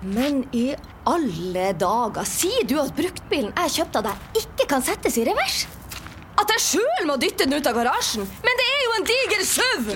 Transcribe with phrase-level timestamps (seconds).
[0.00, 0.70] Men i
[1.04, 5.66] alle dager, sier du at bruktbilen jeg kjøpte av deg, ikke kan settes i revers?
[6.40, 8.24] At jeg sjøl må dytte den ut av garasjen?
[8.40, 9.92] Men det er jo en diger SUV!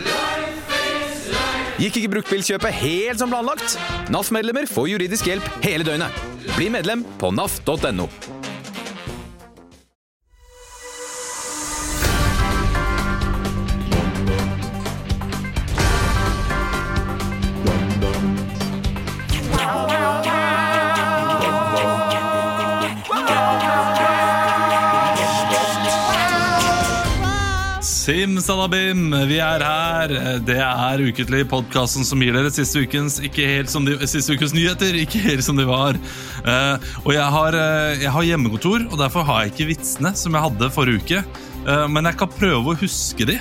[1.80, 3.78] Gikk ikke bruktbilkjøpet helt som planlagt?
[4.12, 6.24] NAF-medlemmer får juridisk hjelp hele døgnet.
[6.52, 8.10] Bli medlem på naf.no.
[28.24, 30.12] Simsalabim, vi er her.
[30.48, 34.54] Det er Ukentlig, podkasten som gir dere siste ukens, ikke helt som de, siste ukens
[34.56, 34.96] nyheter.
[34.96, 35.98] Ikke helt som de var.
[36.40, 40.32] Eh, og jeg har, eh, jeg har hjemmekontor, og derfor har jeg ikke vitsene som
[40.32, 41.20] jeg hadde forrige uke.
[41.68, 43.36] Eh, men jeg kan prøve å huske de.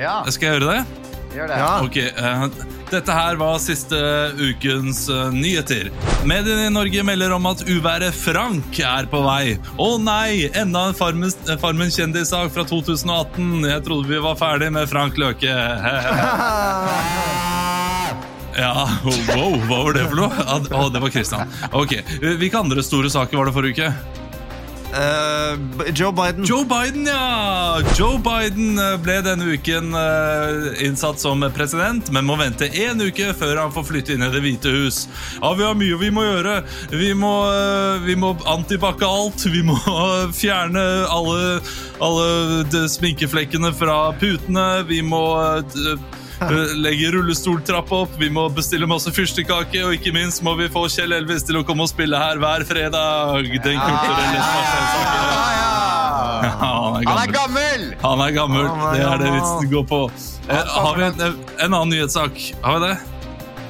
[0.00, 1.07] Ja, Skal jeg gjøre det?
[1.38, 1.58] Gjør det.
[1.86, 3.98] Ok, uh, Dette her var siste
[4.40, 5.90] ukens uh, nyheter.
[6.28, 9.56] Mediene i Norge melder om at uværet Frank er på vei.
[9.78, 11.30] Å nei, enda en Farmen,
[11.62, 13.68] farmen kjendissak fra 2018.
[13.68, 15.54] Jeg trodde vi var ferdig med Frank Løke.
[18.58, 20.30] Ja, wow, hva var det for noe?
[20.34, 21.52] Ja, Å, det var Christian.
[21.78, 24.26] Ok, Hvilke andre store saker var det forrige uke?
[25.76, 26.44] B- Joe Biden.
[26.44, 27.80] Joe Biden, ja!
[27.98, 33.30] Joe Biden eh, ble denne uken eh, innsatt som president, men må vente én uke
[33.36, 35.02] før han får flytte inn i Det hvite hus.
[35.42, 36.56] Ja, Vi har mye vi må gjøre.
[36.94, 37.34] Vi må,
[38.06, 39.44] vi må antibac alt.
[39.52, 39.76] Vi må
[40.40, 41.60] fjerne alle,
[42.00, 44.68] alle sminkeflekkene fra putene.
[44.88, 45.22] Vi må
[46.84, 48.14] legge rullestoltrapp opp.
[48.20, 51.64] Vi må bestille masse fyrstekake, og ikke minst må vi få Kjell Elvis til å
[51.66, 53.48] komme og spille her hver fredag.
[53.64, 55.24] Den kulturelle smakssaken.
[56.38, 57.86] Ja, han er Han er gammel.
[58.02, 58.68] Han er gammel.
[58.94, 60.00] Det er det vitsen går på.
[60.48, 62.38] Eh, har vi en, en annen nyhetssak?
[62.62, 62.94] Har vi det?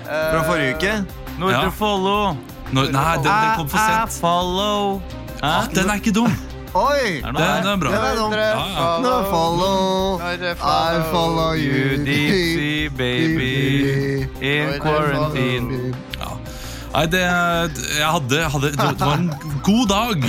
[0.08, 0.92] Fra forrige uke.
[1.38, 1.70] Nordre Ja.
[1.70, 2.36] Follo.
[2.72, 4.20] Nå, nei, den, den kom for sent.
[4.20, 5.00] follow.
[5.40, 6.32] Ah, den er ikke dum.
[6.74, 7.20] Oi!
[7.24, 7.92] Er det den er bra.
[7.92, 8.30] Den er dum.
[8.30, 9.22] Nordre Ja, ja.
[9.30, 10.20] Follow.
[10.20, 12.04] I follow You.
[12.04, 15.94] Dipsy baby in quarantine.
[16.18, 16.34] Ja.
[16.92, 19.32] Nei, det, jeg hadde, hadde Det var en
[19.64, 20.24] god dag.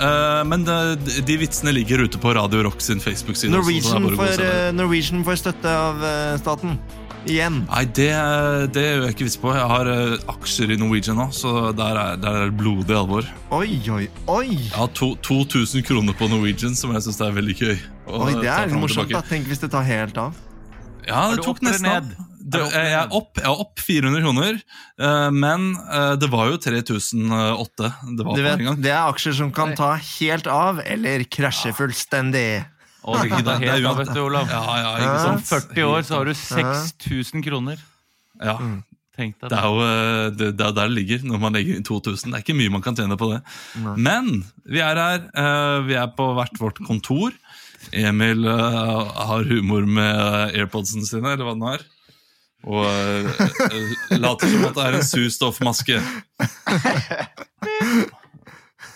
[0.00, 0.96] Uh, men de,
[1.28, 3.52] de vitsene ligger ute på Radio Rock sin Facebook-side.
[3.52, 6.78] det Norwegian får, eh, Norwegian får støtte av eh, staten.
[7.28, 7.60] Igjen.
[7.68, 8.08] Nei, det,
[8.72, 9.50] det gjør jeg ikke vits på.
[9.52, 13.28] Jeg har uh, aksjer i Norwegian nå, så der er, der er det blodig alvor.
[13.52, 14.46] Oi, oi, oi!
[14.56, 17.76] Jeg har to, 2000 kroner på Norwegian, som jeg syns er veldig gøy.
[18.08, 19.12] Oi, Det er morsomt.
[19.12, 20.38] da Tenk hvis det tar helt av.
[21.06, 22.10] Ja, det tok nesten av.
[22.50, 24.56] Det, jeg, er opp, jeg er opp 400 kroner,
[25.04, 28.80] eh, men eh, det var jo 3008 det var vet, en gang.
[28.80, 32.64] Det er aksjer som kan ta helt av, eller krasje fullstendig.
[33.00, 34.50] Å, det er helt av, vet du, Olav.
[34.52, 35.40] Ja, ja, ikke sant?
[35.40, 35.44] Om
[35.74, 37.78] 40 år så har du 6000 kroner.
[38.40, 38.56] Ja,
[39.16, 39.58] Tenk deg det det.
[39.60, 42.30] er jo eh, det, det er der det ligger når man legger inn 2000.
[42.32, 43.40] Det er ikke mye man kan tjene på det.
[44.00, 44.30] Men
[44.64, 45.24] vi er her.
[45.34, 47.34] eh, vi er på hvert vårt kontor.
[47.96, 51.84] Emil eh, har humor med airpodsene sine, eller hva den har.
[52.68, 52.84] Og
[54.20, 55.96] later som at det er en surstoffmaske.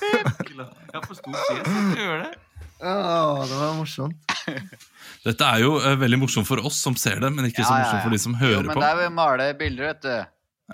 [0.04, 2.32] Jeg har for stor fjes til å gjøre det.
[2.80, 4.34] Ja, det var morsomt.
[5.24, 7.68] Dette er jo uh, veldig morsomt for oss som ser det, men ikke så Ja,
[7.68, 8.04] så morsomt ja.
[8.08, 8.84] for de som hører Jo, hører men på.
[8.86, 10.16] der vil vi male bilder, vet du.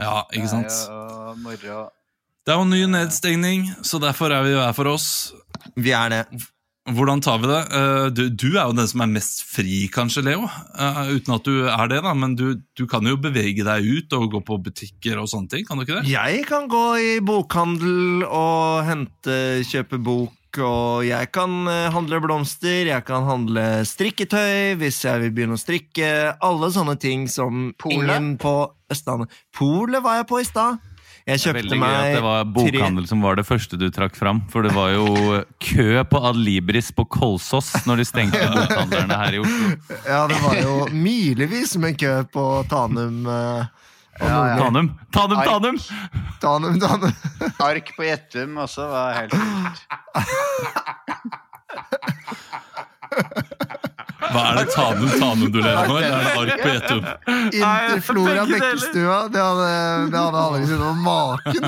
[0.01, 0.71] Ja, ikke sant?
[0.71, 1.83] Det er jo.
[2.47, 5.07] Det er jo ny nedstengning, så derfor er vi jo her for oss.
[5.77, 6.23] Vi er det.
[6.91, 7.59] Hvordan tar vi det?
[7.71, 10.49] Uh, Du, du er jo den som er mest fri, kanskje, Leo.
[10.75, 14.17] Uh, Uten at du er det, da, men du, du kan jo bevege deg ut
[14.17, 16.11] og gå på butikker og sånne ting, kan du ikke det?
[16.11, 19.37] Jeg kan gå i bokhandel og hente,
[19.69, 25.35] kjøpe bok, og jeg kan eh, handle blomster, jeg kan handle strikketøy hvis jeg vil
[25.37, 26.11] begynne å strikke.
[26.43, 28.03] Alle sånne ting som Pole?
[28.03, 28.55] ingen på
[28.91, 30.81] Østlandet Polet var jeg på i stad.
[31.29, 33.79] Jeg Det er kjøpte veldig gøy at det var meg bokhandel som var det første
[33.79, 34.41] du trakk fram.
[34.51, 39.43] For det var jo kø på Adlibris på Kolsås når de stengte bokhandlerne her i
[39.45, 39.77] Oslo.
[40.09, 43.23] Ja, det var jo milevis med kø på Tanum.
[43.29, 43.69] og
[44.21, 44.57] Ja.
[44.59, 45.47] Tanum, Tanum, Ai.
[45.47, 45.79] Tanum!
[46.41, 47.13] Tanum, Tanum.
[47.59, 49.81] Ark på Gjettum også var helt vilt.
[54.31, 55.97] Hva er det Tanum Tanum du ler av nå?
[55.99, 57.03] Er det ark på Gjettum?
[57.51, 58.45] Interflora.
[58.51, 59.19] Bekkestua.
[59.33, 59.69] Det hadde,
[60.13, 61.63] det hadde aldri sett noe maken.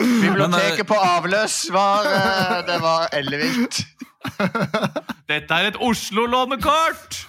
[0.00, 3.84] Biblioteket på avløs var eh, Det var ellevilt.
[5.30, 7.20] Dette er et Oslo-lånekort!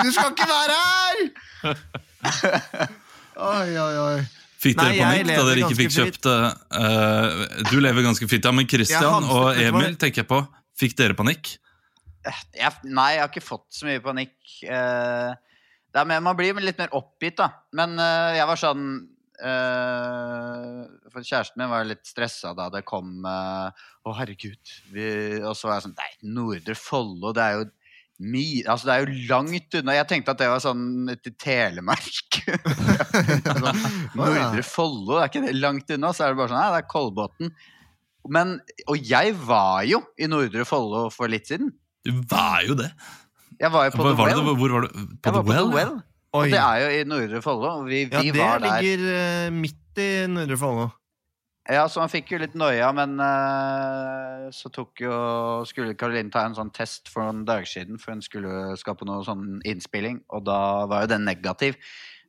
[0.00, 1.80] Du skal ikke være her!
[3.50, 4.20] Oi, oi, oi.
[4.60, 8.68] Fikk dere panikk da dere ikke fikk kjøpt uh, Du lever ganske fritt, ja, men
[8.68, 9.56] Christian og?
[9.60, 10.40] Emil tenker jeg på.
[10.80, 11.54] Fikk dere panikk?
[12.26, 14.36] Jeg, nei, jeg har ikke fått så mye panikk.
[14.68, 15.32] Uh,
[15.90, 17.48] Det er med, man blir litt mer oppgitt, da.
[17.76, 19.09] Men uh, jeg var sånn eh,
[19.40, 24.72] For kjæresten min var litt stressa da det kom eh, Å, herregud.
[24.94, 25.06] Vi,
[25.42, 27.68] og så var jeg sånn Nei, Nordre Follo, det er jo
[28.20, 29.94] mi, altså det er jo langt unna.
[29.96, 32.40] Jeg tenkte at det var sånn til Telemark.
[33.46, 33.68] sånn,
[34.18, 36.12] Nordre Follo, er ikke det langt unna?
[36.12, 37.54] Så er det bare sånn Nei, det er Kolbotn.
[38.28, 38.58] Men,
[38.92, 41.72] og jeg var jo i Nordre Follo for litt siden.
[42.04, 42.90] Du var jo det.
[43.60, 44.92] Jeg var jo på Hvor The var det, hvor var du?
[44.92, 45.96] På Jeg The var på The Well.
[46.30, 46.44] Oi.
[46.46, 47.70] Og det er jo i Nordre Follo.
[47.88, 48.82] Vi, Ja, vi det var der.
[48.82, 50.88] ligger eh, midt i Nordre Follo.
[51.70, 55.12] Ja, så han fikk jo litt noia, men uh, så tok jo
[55.68, 59.20] Skulle Karoline ta en sånn test for noen dager siden, for hun skulle skape noe
[59.26, 61.78] sånn innspilling, og da var jo den negativ.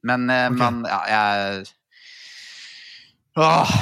[0.05, 0.57] Men uh, okay.
[0.59, 1.71] man Ja, jeg
[3.39, 3.75] Åh,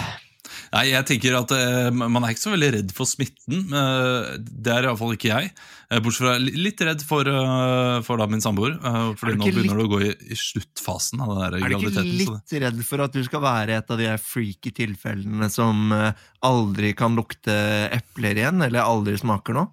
[0.69, 3.63] Nei, jeg tenker at eh, Man er ikke så veldig redd for smitten.
[3.74, 5.51] eh, det er iallfall ikke jeg.
[5.89, 8.75] Eh, bortsett fra litt redd for, uh, for da min samboer.
[8.83, 11.74] Uh, fordi nå begynner begynner det å gå i, i sluttfasen av den der Er
[11.74, 15.50] du ikke det- litt redd for at du skal være et av de freaky tilfellene
[15.50, 16.12] som uh,
[16.45, 17.56] aldri kan lukte
[17.95, 19.71] epler igjen, eller aldri smaker noe?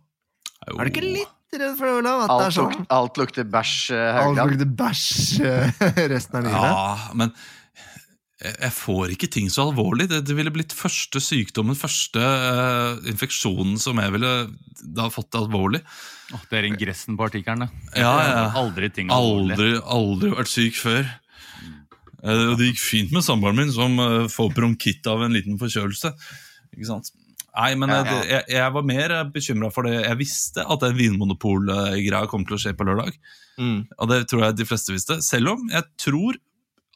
[0.66, 0.78] Jo.
[0.80, 2.24] Er du ikke litt redd for det, Olav?
[2.24, 2.72] At det alt, er sånn?
[2.80, 5.12] luk, alt lukter bæsj, Uh, Alt lukter bæsj
[6.16, 6.66] resten av livet?
[6.72, 7.36] Ja, men
[8.36, 10.10] jeg får ikke ting så alvorlig.
[10.10, 14.32] Det, det ville blitt første sykdommen, første uh, infeksjonen som jeg ville
[14.96, 15.80] da fått alvorlig.
[16.36, 17.92] Oh, det er ingressen på artikkelen, det.
[18.02, 18.42] Ja, ja.
[18.60, 19.56] Aldri ting alvorlig.
[19.56, 21.08] Aldri, aldri vært syk før.
[22.26, 25.56] Eh, og det gikk fint med samboeren min, som uh, får bronkitt av en liten
[25.60, 26.12] forkjølelse.
[26.76, 27.12] Ikke sant?
[27.56, 28.22] Nei, men Ja, ja.
[28.34, 30.02] jeg, jeg var mer bekymra for det.
[30.02, 33.16] Jeg visste at den vinmonopol-greia kom til å skje på lørdag.
[33.56, 33.86] Mm.
[33.96, 35.22] Og det tror jeg de fleste visste.
[35.24, 36.36] Selv om jeg tror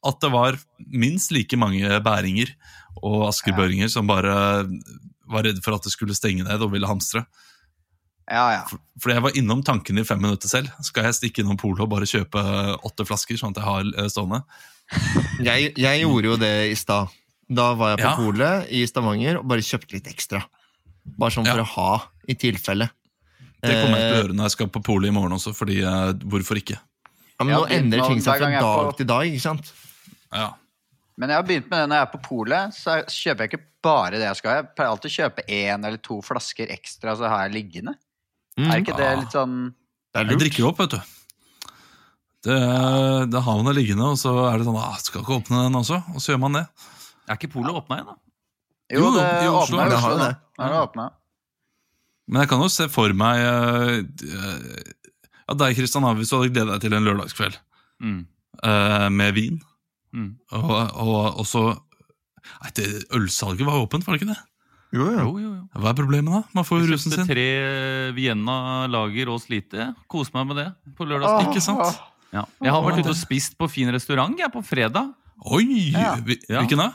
[0.06, 0.56] at det var
[0.88, 2.52] minst like mange bæringer
[3.05, 4.32] og askerbøringer som bare
[5.31, 7.25] var redd for at det skulle stenge ned og ville hamstre.
[8.31, 8.62] Ja, ja.
[9.02, 10.70] Fordi jeg var innom tanken i fem minutter selv.
[10.87, 12.43] Skal jeg stikke innom polet og bare kjøpe
[12.87, 14.43] åtte flasker, sånn at jeg har eh, stående?
[15.47, 17.12] Jeg, jeg gjorde jo det i stad.
[17.50, 18.14] Da var jeg på Ja.
[18.19, 20.41] polet i Stavanger og bare kjøpte litt ekstra.
[21.19, 21.91] Bare sånn for å ha,
[22.31, 22.88] i tilfelle.
[23.62, 25.52] Det kommer jeg til å Eh, gjøre når jeg skal på polet i morgen også,
[25.56, 26.79] fordi eh, hvorfor ikke?
[26.79, 29.73] Ja, men nå endrer ting seg fra dag på- til dag, ikke sant?
[30.34, 30.50] Ja.
[31.20, 33.64] Men jeg har begynt med det når jeg er på polet, så kjøper jeg ikke
[33.84, 34.54] bare det jeg skal.
[34.60, 37.94] Jeg pleier alltid å kjøpe én eller to flasker ekstra, så har jeg liggende.
[38.58, 38.68] Mm.
[38.70, 39.56] Er ikke det litt sånn
[40.12, 41.00] Det er Jeg drikker jo opp, vet du.
[42.40, 42.56] Det,
[43.30, 45.76] det har man det liggende, og så er det sånn ah, Skal ikke åpne den
[45.76, 45.98] også?
[46.14, 46.64] Og så gjør man det.
[47.28, 48.16] Er ikke polet åpna igjen, da?
[48.90, 49.76] Jo, det jo, Oslo.
[49.76, 50.16] åpna i Det Oslo.
[50.24, 50.30] det.
[50.60, 51.16] Det åpnet.
[52.30, 53.94] Men jeg kan jo se for meg eh,
[55.44, 57.58] ja, deg, Kristian, hvis du hadde gledet deg til en lørdagskveld
[58.00, 58.20] Mm.
[58.64, 59.58] eh, med vin,
[60.12, 60.30] Mm.
[60.52, 61.60] og, og, og så
[62.64, 64.40] Nei, det, Ølsalget var åpent, var det ikke det?
[64.96, 65.18] Jo, jo.
[65.20, 65.80] Jo, jo, jo.
[65.82, 66.40] Hva er problemet, da?
[66.56, 67.26] Man får jo rusen sin.
[67.28, 67.44] tre
[68.16, 69.90] Vienna lager og slite.
[70.10, 70.66] Kose meg med det
[70.98, 71.44] på lørdag.
[71.46, 72.00] Ikke sant?
[72.34, 72.42] Ja.
[72.64, 75.12] Jeg har vært ute og spist på fin restaurant jeg, på fredag.
[75.52, 75.92] Oi!
[75.94, 76.16] Ja.
[76.24, 76.88] Hvilken da?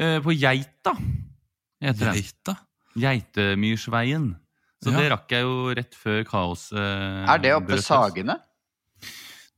[0.00, 0.94] Eh, på Geita
[1.82, 2.14] heter det.
[2.22, 2.56] Geita.
[3.34, 4.30] Geitemyrsveien.
[4.82, 4.98] Så Ja.
[5.02, 6.72] det rakk jeg jo rett før kaos.
[6.72, 7.76] Eh, Er det oppe.
[7.82, 8.38] Sagene?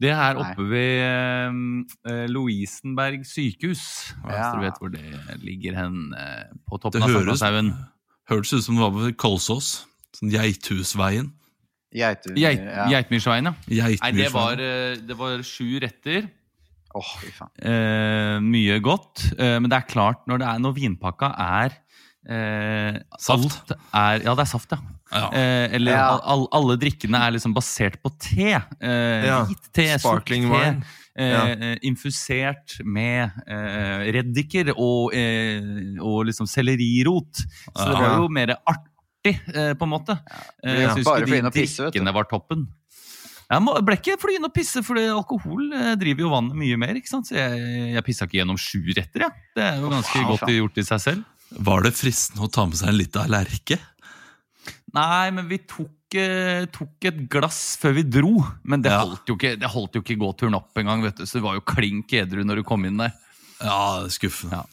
[0.02, 1.02] Det er oppe ved
[2.10, 3.82] eh, Lovisenberg sykehus.
[4.24, 4.48] Hvis Ja.
[4.56, 5.04] du vet hvor det
[5.44, 6.12] ligger hen.
[6.18, 7.72] Eh, på Det toppen av høres, Sankthanshaugen.
[8.30, 9.70] hørtes ut som det var ved Kolsås.
[10.18, 11.32] Sånn Geithusveien.
[11.92, 12.32] Geiter...
[12.40, 12.86] Geit, ja.
[12.88, 13.54] Geitmyrsveien, ja.
[14.00, 16.26] Nei, det var, det var sju retter.
[16.96, 17.50] Åh, fy faen.
[17.64, 19.26] Eh, mye godt.
[19.38, 21.76] Eh, men det er klart, når, det er, når vinpakka er
[22.28, 23.72] eh, Saft.
[23.92, 24.78] Er, ja, det er saft, ja.
[25.12, 25.26] Ja.
[25.36, 26.18] Eh, eller Ja.
[26.24, 28.54] all, alle drikkene er liksom basert på te.
[28.80, 29.98] Eh, Ja, Hvit te, sort te.
[29.98, 30.82] Sparkling wine.
[31.14, 31.42] Eh, Ja.
[31.52, 35.60] eh, infusert med eh, reddiker og, eh,
[36.00, 37.42] og liksom sellerirot.
[37.76, 40.16] Så det var jo mer artig, eh, på en måte.
[40.64, 42.68] Eh, Ja, jeg syns bare ikke de pisse, drikkene var toppen.
[43.52, 45.68] Jeg må, ble ikke fly inn og pisse, for alkohol
[46.00, 46.94] driver jo vannet mye mer.
[46.96, 47.26] ikke sant?
[47.28, 49.26] Så jeg, jeg pissa ikke gjennom sju retter.
[49.26, 49.28] Ja.
[49.54, 51.24] Det er jo ganske faen, godt gjort i seg selv.
[51.58, 53.78] Var det fristende å ta med seg en lita lerke?
[54.92, 58.44] Nei, men vi tok, eh, tok et glass før vi dro.
[58.64, 59.00] Men det Ja.
[59.04, 61.24] holdt jo ikke, det holdt jo ikke gåturen opp engang, vet du.
[61.24, 63.12] Så du var jo klink edru når du kom inn der.
[63.62, 64.52] Ja, skuffende.
[64.52, 64.64] Ja.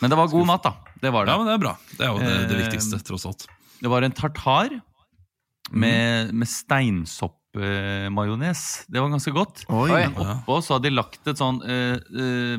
[0.00, 0.72] Men det var god mat, da.
[1.00, 1.32] Det var det.
[1.32, 1.76] Ja, men det er bra.
[1.96, 3.46] Det er jo det, det Eh, viktigste, tross alt.
[3.80, 4.80] Det var en tartar
[5.72, 8.84] med, med steinsoppmajones.
[8.88, 9.64] det var ganske godt.
[9.68, 10.06] Oi.
[10.14, 12.58] Oppå så hadde de lagt et sånn uh, eh,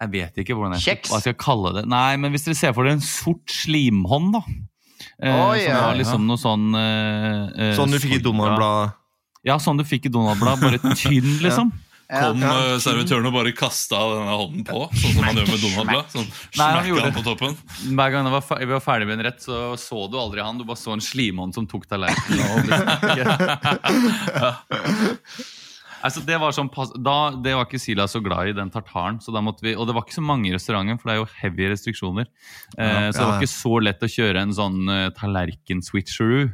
[0.00, 1.10] Jeg vet ikke hvordan jeg skal, Kjeks?
[1.12, 1.84] hva jeg skal kalle det.
[1.92, 4.40] Nei, men hvis dere ser for dere en sort slimhånd, da.
[5.20, 8.96] Eh, Oi, som ja, var liksom noe sånn eh, eh, Sånn du fikk i Donald-bladet.
[9.48, 11.70] Ja, sånn du fikk i Donald-blad, bare tynn, liksom.
[12.10, 12.24] Ja.
[12.26, 12.50] Kom Ja.
[12.72, 16.10] eh, servitøren og bare kasta denne hånden på, sånn som man gjør med Donald-blad.
[16.16, 16.26] Sånn,
[16.58, 17.54] han på toppen.
[17.92, 20.58] Hver gang var vi var ferdig med en rett, så så du aldri han.
[20.58, 22.72] Du bare så en slimhånd som tok tallerkenen.
[23.20, 24.54] ja.
[26.02, 29.18] Altså, det var sånn pass, da, det var ikke Sila så glad i den tartaren,
[29.20, 31.20] så da måtte vi, og det var ikke så mange i restauranten, for det er
[31.20, 32.26] jo heavy restriksjoner.
[32.78, 36.48] Eh, så det var ikke så lett å kjøre en sånn uh, tallerken-switcheroo.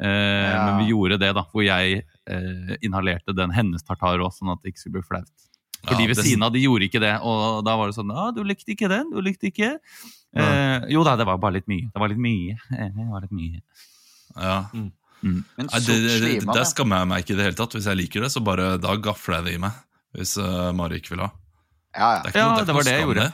[0.00, 0.64] Eh, Ja.
[0.66, 4.62] Men vi gjorde det, da, hvor jeg eh, inhalerte den hennes tartar òg, sånn at
[4.62, 5.30] det ikke skulle bli flaut.
[5.84, 7.94] For Ja, de ved det- siden av de gjorde ikke det, og da var det
[7.94, 9.10] sånn ah, 'Du likte ikke den?
[9.14, 9.78] Du likte ikke?'
[10.36, 11.86] Eh, jo da, det var bare litt mye.
[11.94, 12.58] Det var litt mye.
[12.74, 13.62] Eh, Det var litt mye.
[14.36, 14.66] Ja.
[15.22, 17.74] Men Nei, det, det, det, det, skammer jeg meg ikke i det hele tatt.
[17.74, 19.78] Hvis jeg liker det, så bare da gafler jeg det i meg.
[20.16, 21.30] Hvis uh, Mari ikke vil ha.
[21.96, 22.20] Ja, ja.
[22.22, 23.28] Det ikke Ja, det det var det jeg gjorde.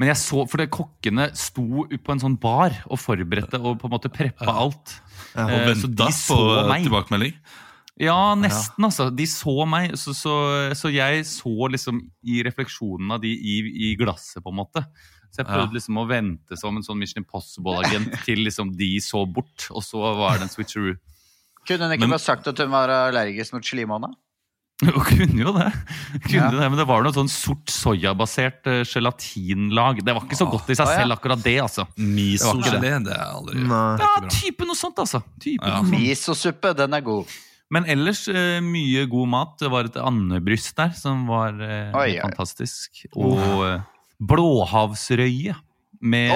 [0.00, 3.86] Men jeg så, for det, kokkene sto på en sånn bar og forberedte og på
[3.88, 4.96] en måte preppa alt.
[5.32, 6.82] Og Eh, så venta de på så eh, meg.
[6.88, 7.36] tilbakemelding.
[8.02, 9.06] Ja, nesten, altså.
[9.14, 10.34] De så meg, så, så,
[10.76, 13.54] så jeg så liksom i refleksjonen av de i,
[13.88, 14.82] i glasset, på en måte.
[15.32, 15.76] Så jeg prøvde Ja.
[15.78, 20.02] liksom å vente som en sånn Mission Impossible-agent til liksom de så bort, og så
[20.18, 20.98] var det en switcheroo.
[21.68, 24.10] Kunne hun ikke Men- bare sagt at hun var allergisk mot slimåne?
[24.82, 25.68] Hun kunne jo det.
[26.26, 26.48] Kunne Ja.
[26.50, 30.00] det, Men det var noe sånn sort soyabasert uh, gelatinlag.
[30.02, 31.84] Det var ikke så godt i seg selv, akkurat det, altså.
[31.98, 33.96] Miso-gelé, det er aldri Nei.
[34.00, 35.22] det Ja, type noe sånt, altså.
[35.38, 35.78] Type Ja.
[35.84, 35.90] sånt.
[35.94, 37.26] Misosuppe, den er god.
[37.70, 39.54] Men ellers uh, mye god mat.
[39.62, 42.20] Det var et andebryst der som var uh, Oi, oi.
[42.26, 43.04] fantastisk.
[43.14, 43.78] Og
[44.20, 45.54] blåhavsrøye
[46.02, 46.32] med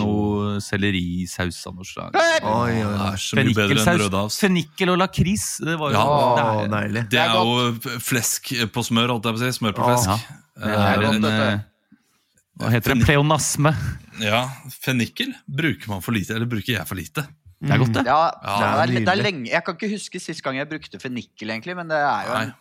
[0.00, 2.16] noe sellerisaus av noe slag.
[2.42, 2.74] Oi,
[3.22, 4.38] Fennikelsaus.
[4.42, 5.44] Fennikel og lakris.
[5.62, 6.36] Det var jo Ja.
[6.36, 7.02] Det er- deilig.
[7.10, 9.58] Det er jo flesk på smør, holdt jeg på å si.
[9.58, 10.08] Smør på flesk.
[10.08, 10.18] Ja.
[10.60, 11.60] Det er en eh,
[12.60, 13.04] Hva heter det?
[13.06, 13.72] Pleonasme.
[14.20, 14.42] Ja,
[14.82, 17.26] Fennikel bruker man for lite, eller bruker jeg for lite.
[17.62, 18.04] Det er godt, det.
[18.06, 21.48] Ja, det, er, det er lenge Jeg kan ikke huske sist gang jeg brukte fennikel,
[21.52, 22.52] egentlig, men det er jo en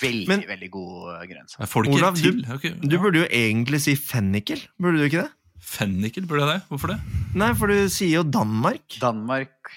[0.00, 1.76] veldig, Men- veldig god eh, grønnsak.
[1.88, 5.30] Olav, du- Du burde jo egentlig si fennikel, burde du ikke det?
[5.68, 6.62] Fennikel, burde jeg det?
[6.70, 6.98] Hvorfor det?
[7.38, 8.96] Nei, for du sier jo Danmark.
[9.02, 9.74] Danmark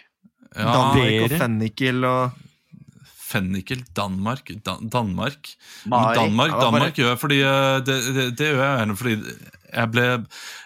[0.51, 2.39] Ja, Danmark og fennikel og
[3.31, 5.53] Fennikel, Danmark Dan Danmark.
[5.87, 9.13] Men Danmark, Danmark gjør jeg fordi eh, det, det, det gjør jeg gjerne fordi
[9.71, 10.07] jeg ble,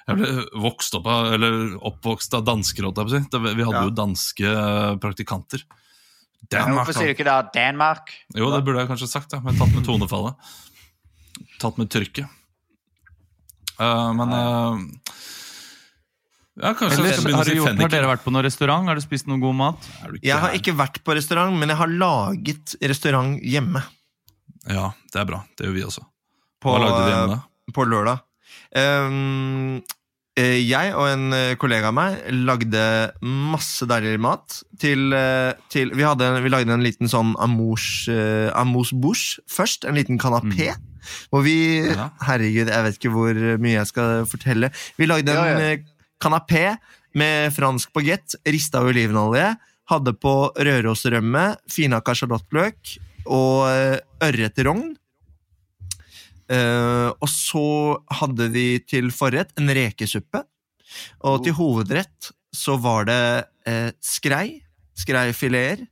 [0.09, 0.29] jeg ble
[0.63, 3.53] vokst opp av, eller oppvokst av dansker, holdt jeg på å si.
[3.59, 3.83] Vi hadde Ja.
[3.85, 5.61] jo danske eh, praktikanter.
[6.49, 8.09] Danmark, Hvorfor sier du ikke da Danmark?
[8.33, 9.39] Jo, det burde jeg kanskje sagt, da.
[9.45, 10.49] Men tatt med tonefallet.
[11.61, 12.25] Tatt med trykket.
[13.79, 14.83] Eh, men eh,
[16.55, 18.87] Ja, kanskje jeg Ellers, skal har, gjort, har dere vært på noen restaurant?
[18.87, 19.89] Har du spist noe god mat?
[20.23, 23.83] Jeg har ikke vært på restaurant, men jeg har laget restaurant hjemme.
[24.71, 25.43] Ja, det er bra.
[25.57, 26.05] Det gjør vi også.
[26.63, 27.43] På, Hva lagde du hjemme da?
[27.75, 28.23] på lørdag.
[28.75, 29.83] Um,
[30.39, 32.17] eh, jeg og en eh, kollega av meg
[32.47, 32.81] lagde
[33.23, 38.49] masse deilig mat til, eh, til vi, hadde, vi lagde en liten sånn amouche, eh,
[38.57, 39.87] amuse bouche først.
[39.87, 40.73] En liten kanapé.
[41.31, 42.09] Hvor vi Ja.
[42.25, 44.71] Herregud, jeg vet ikke hvor mye jeg skal fortelle.
[44.97, 45.71] Vi lagde en Ja, ja.
[45.75, 45.79] eh,
[46.21, 46.77] kanapé
[47.15, 49.55] med fransk bagett, rista olivenolje.
[49.89, 52.95] Hadde på rørosrømme, finhakka sjalottløk
[53.25, 54.95] og eh, ørretrogn.
[56.45, 60.43] Uh, og så hadde vi til forrett en rekesuppe.
[61.25, 63.21] Og til hovedrett så var det
[63.65, 64.61] uh, skrei,
[64.93, 65.87] skreifileter,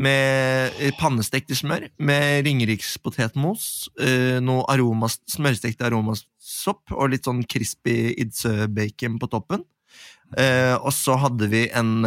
[0.00, 3.64] med eh, pannestekt i smør, med ringerikspotetmos,
[4.00, 9.66] eh, noe aromas, smørstekt aromasopp og litt sånn crispy idsø-bacon på toppen.
[10.38, 12.06] Eh, og så hadde vi en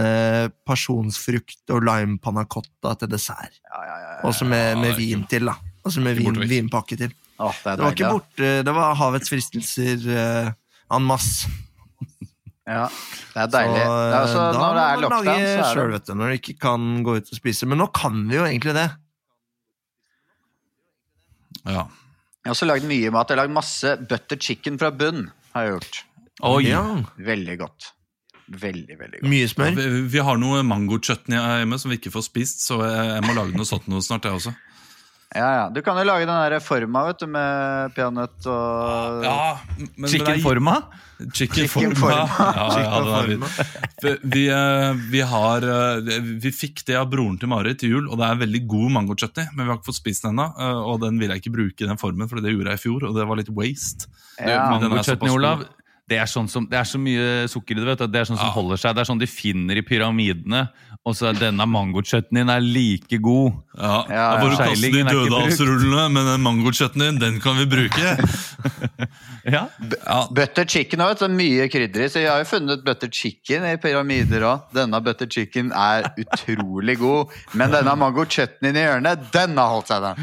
[0.68, 3.60] pasjonsfrukt og lime panna cotta til dessert.
[3.68, 4.16] Ja, ja, ja.
[4.30, 5.58] Også med, med vin til, da.
[5.84, 7.14] Altså med vin, vinpakke til.
[7.44, 10.52] Åh, det Det var ikke borte, det var havets fristelser uh,
[10.96, 11.50] en masse.
[12.64, 12.84] Ja,
[13.34, 13.80] det er deilig.
[13.84, 16.06] Så, det er også, da når det er lockdown, lage så er selv, det vet
[16.08, 17.68] du, når du ikke kan gå ut og spise.
[17.68, 18.86] Men nå kan vi jo egentlig det.
[21.68, 21.84] Ja.
[22.44, 23.30] Jeg har også lagd mye mat.
[23.32, 25.26] Jeg har lagd masse butter chicken fra bunn.
[25.56, 26.00] har jeg gjort.
[26.44, 26.64] Oi!
[26.68, 26.84] Ja,
[27.24, 27.92] Veldig godt.
[28.48, 29.30] Veldig, veldig godt.
[29.32, 29.78] Mye smør.
[29.78, 33.36] Vi, vi har noe mangochutney hjemme som vi ikke får spist, så jeg, jeg må
[33.38, 34.52] lage noe sånt noe snart, jeg også.
[35.36, 35.70] Ja, ja.
[35.74, 40.04] Du kan jo lage den der forma vet du, med peanøtt og Ja, men, men
[40.04, 40.76] det er- Chickenforma?
[41.34, 42.26] Chicken Chicken forma.
[42.28, 42.48] forma.
[42.58, 43.68] Ja, ja, det er.
[44.04, 48.10] Vi, vi, eh, vi har eh, Vi fikk det av broren til Mari til jul,
[48.12, 49.46] og det er veldig god mangochutney.
[49.54, 51.86] Men vi har ikke fått spist den ennå, eh, og den vil jeg ikke bruke
[51.86, 54.10] i den formen, for det gjorde jeg i fjor, og det var litt waste.
[54.42, 54.66] Ja.
[54.76, 55.64] Mangochutney, Olav.
[56.12, 57.86] Det er, sånn som, det er så mye sukker i det.
[57.94, 58.08] vet du.
[58.12, 58.54] Det er sånn som Ja.
[58.58, 58.94] holder seg.
[58.98, 60.66] Det er sånn de finner i pyramidene.
[61.04, 63.52] Og så er denne mangochutneyen er like god.
[63.76, 64.68] Ja, Ja, Jeg bare ja.
[64.70, 68.14] kaste de dødehavsrullene, men den mangochutneyen, den kan vi bruke.
[69.44, 69.66] Ja.
[70.08, 72.08] Ja, Butter chicken har så mye krydder i.
[72.08, 74.70] Så jeg har jo funnet butter chicken i pyramider òg.
[74.72, 77.34] Denne butter chicken er utrolig god.
[77.52, 80.16] Men denne mango chutneyen i hjørnet, den har holdt seg, den.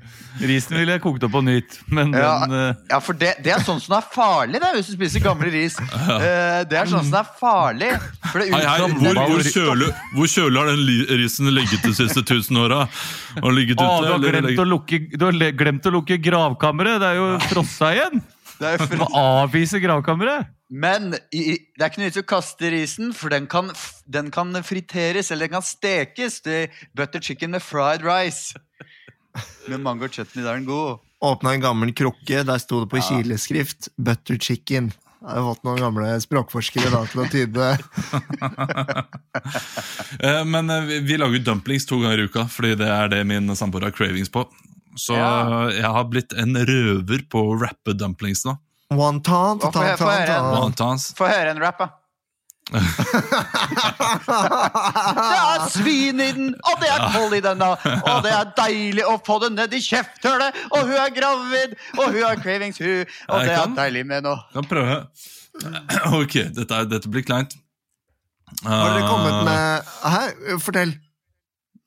[0.40, 2.80] Risen ville jeg kokt opp på nytt, men Ja, den uh...
[2.90, 5.50] ja for det, det er sånn som det er farlig, det, hvis du spiser gamle
[5.52, 5.78] ris.
[5.80, 7.90] Eh, det er sånn som det er farlig.
[8.30, 12.24] For det Hei, hei, hvor, hvor, kjøle, hvor kjøle, har den risen ligget de siste
[12.28, 12.84] tusen åra?
[13.36, 17.00] Du har, glemt å lukke, du har glemt å lukke gravkammeret!
[17.02, 18.22] Det er jo frossa igjen!
[18.60, 20.52] det er Du må avvise gravkammeret!
[20.66, 23.68] men i, i- det er ikke noe vits i å kaste risen, for den kan,
[24.10, 26.40] den kan friteres, eller den kan stekes.
[26.42, 28.56] Det er butter chicken med fried rice.
[29.68, 30.98] Med mango chutney, da er den god.
[31.24, 34.92] Åpna en gammel krukke, der sto det på kileskrift 'butter chicken'.
[35.26, 37.78] Jeg har fått noen gamle språkforskere da til å tyde
[40.20, 43.48] Eh, Men eh, vi, lager dumplings to ganger i uka, fordi det er det min
[43.56, 44.44] samboer har cravings på.
[44.96, 45.68] Så Ja.
[45.70, 48.56] jeg har blitt en røver på å rappe dumplings nå.
[48.90, 49.58] wonton.
[49.60, 50.50] Å, få høre- en.
[50.54, 51.12] Blant annet.
[51.18, 51.88] Få høre en rap, da.
[52.66, 52.82] Det
[55.38, 57.68] er svin i den, og det er koll i den, da.
[58.10, 62.04] Og det er deilig å få det ned i kjefthølet, og hun er gravid, og
[62.10, 63.04] hun har cravings, hun.
[63.28, 64.38] Og Jeg det er deilig med noe.
[64.56, 64.96] Kan prøve.
[66.20, 67.54] Ok, dette, dette blir kleint.
[68.62, 69.82] Har dere kommet Eh, med
[70.12, 70.24] Hæ?
[70.62, 70.92] Fortell.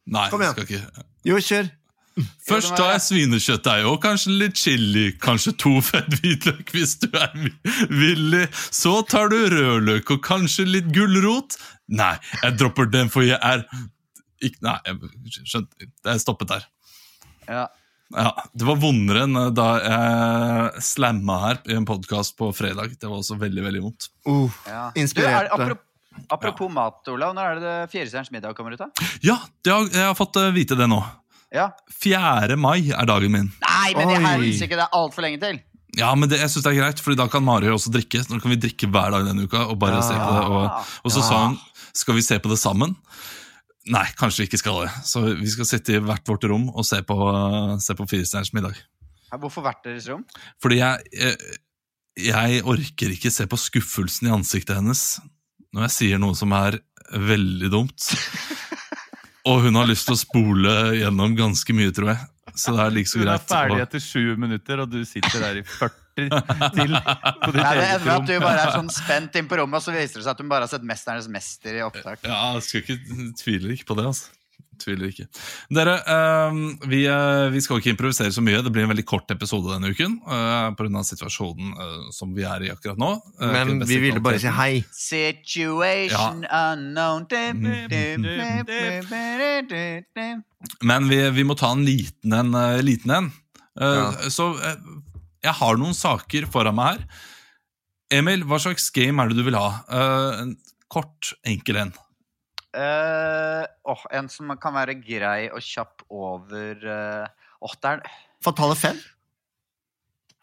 [0.09, 0.53] Nei, Kom igjen.
[0.55, 0.81] skal ikke.
[1.29, 1.65] Jo, kjør.
[2.49, 7.33] Først tar jeg svinekjøttdeig og kanskje litt chili, kanskje to fett hvitløk hvis du er
[7.89, 8.45] villig.
[8.55, 11.57] Så tar du rødløk og kanskje litt gulrot.
[11.89, 13.65] Nei, jeg dropper den, for jeg er
[14.39, 16.65] ikke, Nei, jeg skjønte Jeg stoppet der.
[17.49, 17.67] Ja.
[18.15, 22.95] Ja, Det var vondere enn da jeg slamma her i en podkast på fredag.
[22.97, 24.09] Det var også veldig, veldig vondt.
[24.25, 24.89] Uh, Ja.
[24.95, 25.49] Du, er,
[26.29, 26.73] apropos, ja.
[26.73, 27.35] mat, Olav.
[27.37, 28.81] Når er det Fjerdestjerners middag kommer ut?
[28.81, 28.89] da?
[29.21, 31.03] Ja, har, jeg har fått eh, vite det nå.
[31.55, 31.71] Ja.
[32.03, 32.55] 4.
[32.61, 33.47] mai er dagen min.
[33.63, 34.51] Nei, men i Oi.
[34.53, 35.59] ikke det er altfor lenge til.
[35.97, 38.21] Ja, men det, jeg synes det er greit, Fordi da kan Mari også drikke.
[38.29, 39.63] Nå kan vi drikke hver dag denne uka.
[39.71, 40.01] Og bare Ja.
[40.05, 41.57] se på det Og, og så sa hun
[41.97, 42.93] skal vi se på det sammen.
[43.89, 44.91] Nei, kanskje vi ikke skal det.
[45.09, 47.17] Så vi skal sitte i hvert vårt rom og se på,
[47.81, 48.77] se på Firestjerners middag.
[49.33, 50.21] Hvorfor hvert deres rom?
[50.61, 51.35] Fordi jeg, jeg,
[52.29, 55.19] jeg orker ikke se på skuffelsen i ansiktet hennes
[55.73, 56.77] når jeg sier noe som er
[57.13, 58.11] veldig dumt.
[59.49, 62.27] Og hun har lyst til å spole gjennom ganske mye, tror jeg.
[62.59, 63.29] Så det er like så greit.
[63.29, 66.31] Hun er ferdig etter sju minutter, og du sitter der i 40 til
[66.91, 68.15] på ditt Nei, det eget rom.
[68.17, 70.41] at du bare er sånn spent inn på rommet, og så viser det seg at
[70.43, 72.25] hun bare har sett 'Mesternes mester' i opptak.
[72.25, 72.97] Ja, jeg skal ikke,
[73.39, 74.33] tviler ikke på det, altså.
[74.79, 75.25] Tviler ikke.
[75.75, 78.61] Dere, eh, vi, eh, vi skal ikke improvisere så mye.
[78.63, 80.13] Det blir en veldig kort episode denne uken.
[80.23, 81.01] Uh, Pga.
[81.03, 83.09] situasjonen eh, som vi er i akkurat nå.
[83.41, 84.79] Eh, Men vi ville bare si hei.
[84.95, 87.27] Situation unknown
[90.81, 92.53] Men vi, vi må ta en liten en.
[92.55, 93.31] eh, liten en.
[93.79, 94.29] Eh, Ja.
[94.31, 94.79] Så eh,
[95.43, 97.05] jeg har noen saker foran meg her.
[98.11, 99.83] Emil, hva slags game er det du vil ha?
[99.91, 100.55] Eh, en
[100.89, 101.91] kort, enkel en.
[102.69, 107.47] Eh, oh, en som kan være grei og kjapp over eh,
[107.89, 108.03] er
[108.43, 108.99] Fatale fem.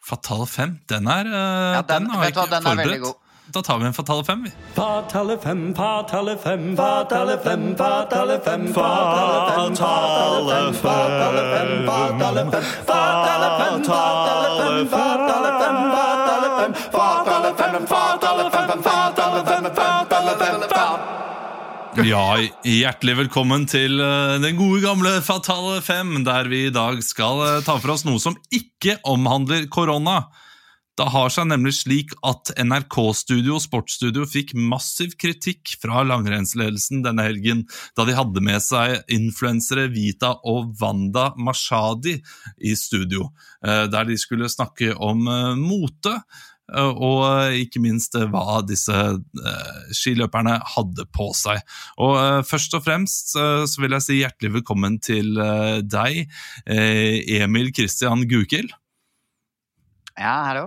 [0.06, 3.02] Fatal 5, den er, uh, Ja, den, har jeg ikke hva, den er forberedt.
[3.02, 3.14] god.
[3.54, 4.50] Da tar vi en Fatale 5, vi.
[4.74, 12.22] Fatale fem, fatale fem, fatale fem, fatale fem, fatale fem, fatale fem, fatale fem, fatale
[12.26, 18.82] fem, fatale fem, fatale fem, fatale fem, fatale fem, fatale fem, fatale fem, fatale fem,
[18.82, 20.15] fatale fem, fatale
[22.04, 27.40] Ja, hjertelig velkommen til eh, den gode gamle Fatale 5, der vi i dag skal
[27.40, 30.26] eh, ta for oss noe som ikke omhandler korona.
[30.96, 37.24] Det har seg nemlig slik at NRK-studio og Sportsstudio fikk massiv kritikk fra langrennsledelsen denne
[37.24, 37.64] helgen,
[37.96, 42.18] da de hadde med seg influensere Vita og Wanda Mashadi
[42.60, 43.30] i studio,
[43.64, 45.24] eh, der de skulle snakke om
[45.62, 46.18] mote.
[46.74, 48.94] Eh, Og eh, ikke minst eh, hva disse
[49.96, 51.60] skiløperne hadde på seg.
[52.02, 55.36] Og først og fremst så vil jeg si hjertelig velkommen til
[55.86, 56.24] deg,
[56.66, 58.72] Emil Christian Gukild.
[60.16, 60.66] Ja, hallo?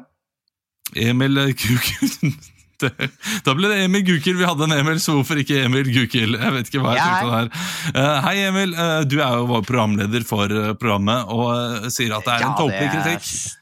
[0.96, 2.40] Emil Gukild
[3.46, 4.40] Da ble det Emil Gukild.
[4.40, 6.38] Vi hadde en Emil, så hvorfor ikke Emil Gukild?
[6.40, 8.20] Jeg vet ikke hva jeg Ja, tenkte der.
[8.24, 8.76] Hei, Emil.
[9.12, 13.59] Du er jo vår programleder for programmet og sier at det er en tåpelig kritikk.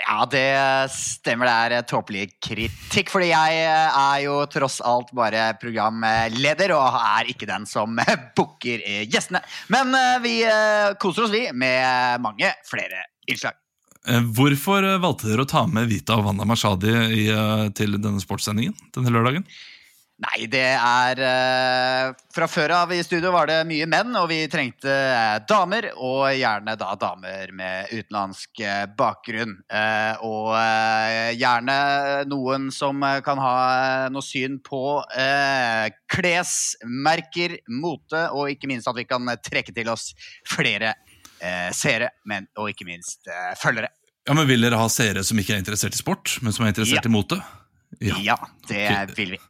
[0.00, 1.48] Ja, det stemmer.
[1.68, 3.10] Det er tåpelig kritikk.
[3.12, 8.14] Fordi jeg eh, er jo tross alt bare programleder, og er ikke den som eh,
[8.36, 9.42] booker eh, gjestene.
[9.72, 9.92] Men
[10.24, 10.38] vi
[11.00, 13.58] koser oss, vi, med mange flere innslag.
[14.34, 16.90] Hvorfor valgte dere å ta med Vita og Wanda Mashadi
[17.78, 19.44] til denne sportssendingen denne lørdagen?
[20.22, 24.44] Nei, det er eh, Fra før av i studio var det mye menn, og vi
[24.50, 25.88] trengte eh, damer.
[25.98, 29.56] Og gjerne da damer med utenlandsk eh, bakgrunn.
[29.66, 31.76] Eh, og eh, gjerne
[32.30, 34.82] noen som kan ha eh, noe syn på
[36.12, 40.12] klesmerker, mote, og ikke minst at vi kan trekke til oss
[40.48, 40.94] flere
[41.74, 43.26] seere, men, og ikke minst
[43.58, 43.88] følgere.
[44.28, 46.70] Ja, men Vil dere ha seere som ikke er interessert i sport, men som er
[46.70, 47.10] interessert Ja.
[47.10, 47.40] i mote?
[48.02, 48.36] Ja,
[48.68, 49.14] det okay.
[49.16, 49.40] vil vi.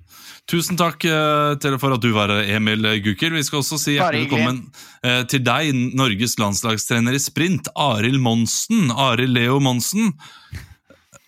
[0.51, 3.37] Tusen takk eh, til for at du var her, Emil Gukild.
[3.39, 4.59] Vi skal også si hjertelig velkommen
[5.07, 8.91] eh, til deg, Norges landslagstrener i sprint, Arild Monsen.
[8.91, 10.13] Arild Leo Monsen.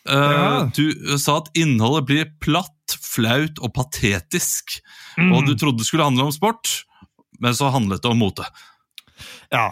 [0.08, 0.70] Eh, Ja.
[0.74, 4.80] Du sa at innholdet blir platt, flaut og patetisk.
[5.16, 5.30] Mm.
[5.32, 6.82] Og du trodde det skulle handle om sport,
[7.40, 8.44] men så handlet det om mote.
[9.54, 9.70] Ja,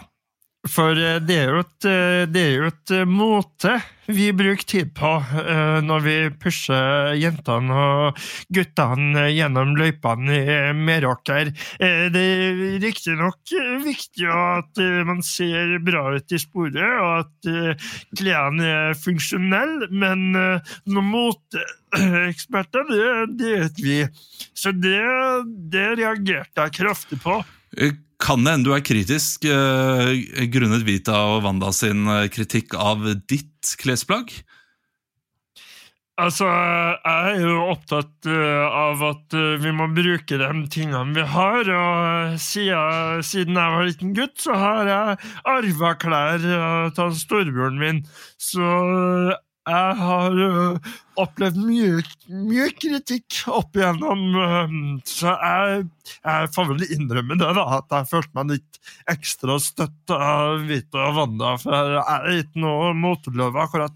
[0.69, 3.75] for eh, det er jo et, eh, det er jo et eh, måte
[4.07, 5.09] vi bruker tid på
[5.87, 8.17] når vi pusher jentene og
[8.51, 11.53] guttene gjennom løypene i Meråker.
[12.11, 13.53] Det er riktignok
[13.85, 17.79] viktig at man ser bra ut i sporet, og at
[18.19, 23.99] klærne er funksjonelle, men noen moteeksperter, det, det vet vi.
[24.51, 24.99] Så det,
[25.71, 27.39] det reagerte jeg kraftig på.
[28.23, 30.13] Kan det hende du er kritisk uh,
[30.53, 34.31] grunnet Vita og Wanda sin eh, kritikk av ditt klesplagg?
[36.21, 39.33] Altså, jeg er jo opptatt eh, av at
[39.63, 44.91] vi må bruke de tingene vi har, og siden, jeg var liten gutt, så har
[44.91, 45.17] jeg
[45.55, 46.45] arva klær
[46.93, 48.03] av storebroren min.
[48.37, 48.61] Så
[49.69, 50.91] jeg har uh,
[51.23, 52.01] opplevd mye,
[52.49, 54.75] mye kritikk opp igjennom, uh,
[55.07, 55.85] så jeg,
[56.19, 58.79] jeg får vel innrømme det, da, at jeg følte meg litt
[59.13, 63.95] ekstra støtt av Vita og Wanda, for jeg er ikke noe moteløve akkurat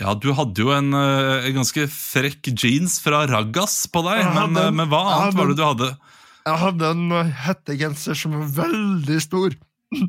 [0.00, 4.74] Ja, du hadde jo en, en ganske frekk jeans fra Raggas på deg, men, en-
[4.80, 5.90] men hva annet hadde var det du hadde?
[6.50, 9.54] Jeg hadde en uh, hettegenser som var veldig stor.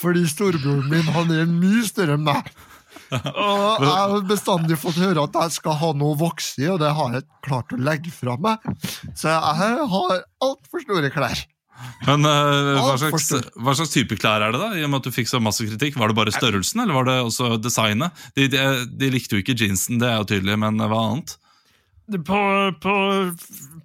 [0.00, 2.48] Fordi storebroren min han er mye større enn meg.
[3.46, 6.80] Og jeg har bestandig fått høre at jeg skal ha noe å vokse i, og
[6.82, 8.64] det har jeg klart å legge fra meg.
[9.14, 11.44] Så jeg har altfor store klær.
[12.06, 13.26] Men uh, hva, slags,
[13.60, 14.70] hva slags type klær er det, da?
[14.78, 17.08] I og med at du fikk så masse kritikk Var det bare størrelsen, eller var
[17.08, 18.16] det også designet?
[18.38, 21.36] De, de, de likte jo ikke jeansen, det er jo tydelig, men hva annet?
[22.24, 22.40] På,
[22.80, 22.94] på,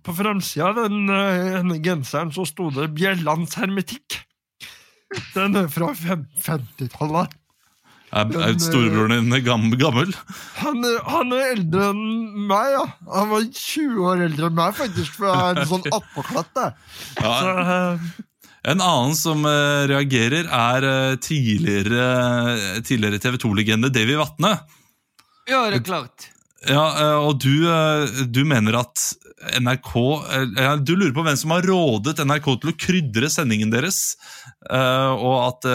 [0.05, 4.21] på framsida av den uh, ene genseren så sto det Bjellands hermetikk.
[5.35, 7.40] Den er fra 50-tallet.
[8.11, 9.77] Er, er storebroren din gammel?
[9.79, 10.09] gammel?
[10.59, 12.01] Han, han er eldre enn
[12.49, 12.81] meg, ja.
[13.07, 16.59] Han var 20 år eldre enn meg, faktisk, for jeg er en sånn attpåklatt.
[17.21, 18.27] Ja, Så, eh,
[18.73, 24.57] En annen som eh, reagerer, er eh, tidligere, tidligere TV 2-legende Davy Vatne.
[25.47, 26.27] Ja, det er klart.
[26.69, 26.83] Ja,
[27.25, 27.65] og du,
[28.29, 29.01] du mener at
[29.57, 29.95] NRK
[30.85, 34.13] Du lurer på hvem som har rådet NRK til å krydre sendingen deres,
[34.69, 35.71] eh, og at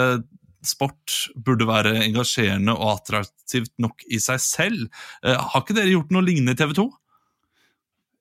[0.69, 4.87] sport burde være engasjerende og attraktivt nok i seg selv.
[5.23, 6.87] Eh, Har ikke dere gjort noe lignende i TV 2?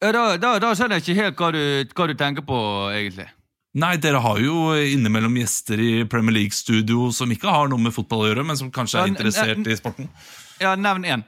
[0.07, 1.63] Da, da, da skjønner jeg ikke helt hva du,
[1.97, 2.59] hva du tenker på,
[2.93, 3.31] egentlig.
[3.77, 8.25] Nei, dere har jo innimellom gjester i Premier League-studio som ikke har noe med fotball
[8.25, 10.09] å gjøre, men som kanskje er interessert i sporten.
[10.63, 11.25] Ja, Nevn én.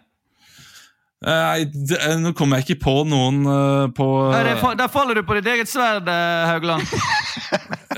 [1.18, 1.64] Nei,
[1.98, 5.24] eh, nå kommer jeg ikke på noen eh, på Ja, det fa- der faller du
[5.26, 6.86] på ditt eget sverd, eh, Haugland.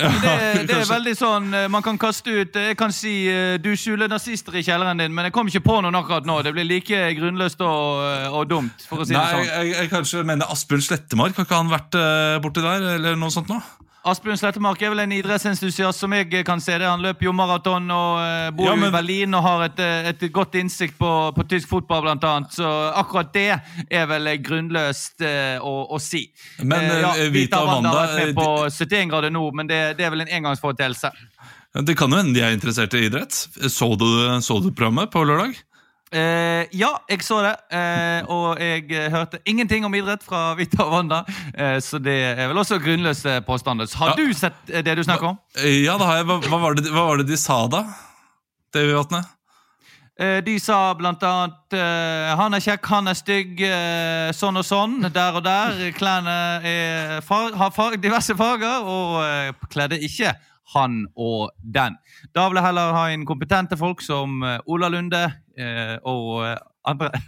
[0.01, 3.57] Det, det er veldig sånn eh, Man kan kaste ut eh, Jeg kan si eh,
[3.61, 6.39] du skjuler nazister i kjelleren din, men jeg kom ikke på noen akkurat nå.
[6.47, 9.51] Det blir like grunnløst og, eh, og dumt, for å si Nei, det sånn.
[9.51, 11.37] jeg, jeg kanskje mener Asbjørn Slettemark.
[11.37, 13.59] Har ikke han vært eh, borti der, eller noe sånt nå?
[14.01, 16.87] Asbjørn Slettemark er vel en idrettsentusiast som jeg kan se det.
[16.89, 20.09] Han løper jo maraton og eh, bor Ja, men- i Berlin og har et, eh,
[20.09, 22.49] et godt innsikt på, på tysk fotball, blant annet.
[22.57, 22.65] Så
[22.97, 23.45] akkurat det
[23.93, 25.21] er vel eh, grunnløst
[25.61, 26.23] å, å si.
[26.63, 29.81] Men, Eh, ja, Vita og Wanda har vært med på 71 grader nord, men det,
[29.99, 31.11] det er vel en engangsforeteelse.
[31.85, 33.31] Det kan jo hende de er interessert i idrett.
[33.71, 34.07] Så du,
[34.43, 35.53] så du programmet på lørdag?
[36.11, 40.83] Eh, ja, jeg så det, eh, og jeg eh, hørte ingenting om idrett fra Vita
[40.83, 41.21] og Wanda.
[41.55, 43.87] Eh, så det er vel også grunnløse påstander.
[43.95, 44.15] Har Ja.
[44.19, 45.37] du sett eh, det du snakker om?
[45.55, 46.25] Eh, Ja, det har jeg.
[46.27, 47.85] Hva, hva, var, det, hva var det de sa da?
[48.75, 49.23] Davy Vatne?
[50.19, 51.71] Eh, De sa blant annet
[52.37, 55.91] 'han er kjekk, han er stygg', eh, sånn og sånn, der og der.
[55.95, 60.35] Klærne far har far diverse farger, og kledde ikke
[60.73, 61.97] han og den.
[62.35, 65.25] Da vil jeg heller ha inn kompetente folk som eh, Ola Lunde
[65.57, 67.11] eh, og eh, andre.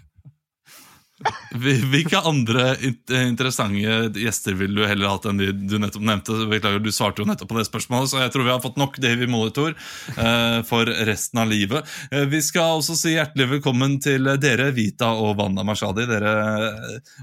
[1.63, 6.35] Hvilke andre interessante gjester ville du heller hatt enn de du nettopp nevnte?
[6.51, 8.97] Beklager, Du svarte jo nettopp på det spørsmålet, så jeg tror vi har fått nok
[9.03, 9.71] Davy Molitor
[10.17, 11.87] eh, for resten av livet.
[12.11, 16.07] Eh, vi skal også si hjertelig velkommen til dere, Vita og Wanda Mashadi.
[16.09, 16.33] Dere,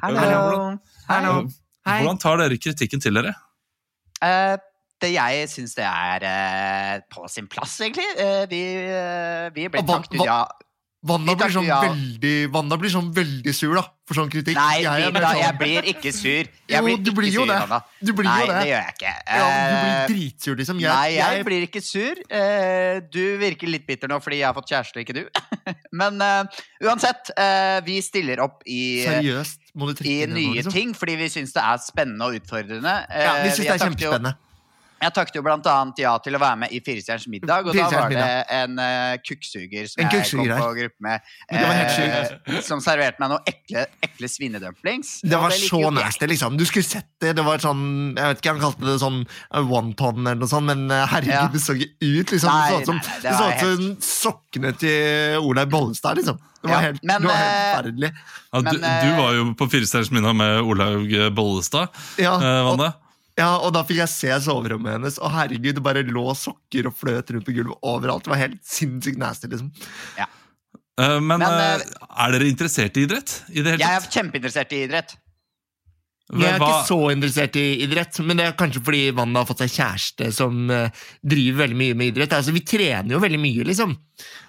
[0.04, 0.16] Hallo.
[0.16, 1.36] hvordan, Hallo.
[1.84, 3.34] hvordan tar dere kritikken til dere?
[4.22, 4.69] Eh, det
[5.08, 8.04] jeg syns det er eh, på sin plass, egentlig.
[8.20, 10.42] Eh, vi, eh, vi ble takket ut, ja.
[11.00, 14.52] Wanda blir, sånn veldig, Wanda blir sånn veldig sur da, for sånn kritikk.
[14.58, 16.50] Nei, Jeg jeg, da, jeg blir ikke sur.
[16.68, 17.56] Jeg Jo, blir du ikke blir jo sur, det.
[17.64, 17.78] Anna.
[18.04, 18.58] Du blir Nei, jo det.
[18.58, 19.12] det gjør jeg ikke.
[19.24, 20.82] Ja, du blir dritsur, liksom.
[20.84, 22.20] Jeg, Nei, jeg blir ikke sur.
[23.16, 25.24] Du virker litt bitter nå fordi jeg har fått kjæreste, ikke du.
[26.02, 30.76] Men uh, uansett, uh, vi stiller opp i, Seriøst, må du i nye nye liksom?
[30.76, 32.98] ting fordi vi syns det er spennende og utfordrende.
[33.08, 34.36] Ja, vi syns det er jo- kjempespennende.
[35.00, 37.86] Jeg takket jo blant annet ja til å være med i Firestjerners middag, og da
[37.88, 42.82] var det en uh, kukksuger som En jeg kom på gruppe med, helt eh, som
[42.84, 45.14] serverte meg noen ekle, ekle svinedumplings.
[45.24, 46.58] Det var det så nasty, liksom.
[46.60, 47.32] Du skulle sett det.
[47.38, 47.82] Det var sånn
[48.18, 51.32] Jeg vet ikke, han kalte det sånn eh, one ton eller noe sånt, men herregud,
[51.32, 51.48] Ja.
[51.48, 52.52] det så ikke ut, liksom.
[52.52, 56.40] Nei, det så ut som, nei, nei, ut sokkene til Olaug Bollestad, liksom.
[56.60, 58.10] Det var Ja, helt, men, det var helt forferdelig.
[58.52, 62.90] Ja, du, Men, du var jo på Firestjerners middag med Olaug Bollestad, Ja, eh, og.
[63.38, 66.96] Ja, og da fikk jeg se soverommet hennes, og herregud, det bare lå sokker og
[66.98, 68.26] fløt rundt på gulvet overalt.
[68.26, 69.70] Det var helt sinnssykt nasty, liksom.
[70.18, 70.26] Eh,
[71.20, 73.42] Men, Men, eh, eh, er dere interessert i idrett?
[73.48, 75.16] I det hele Jeg er kjempeinteressert i idrett.
[76.30, 79.64] Jeg er ikke så interessert i idrett, men det er kanskje fordi Wanda har fått
[79.64, 80.60] seg kjæreste som
[81.26, 82.36] driver veldig mye med idrett.
[82.36, 83.96] Altså, Vi trener jo veldig mye, liksom.